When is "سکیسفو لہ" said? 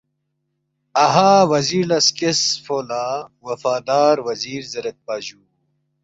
2.07-3.03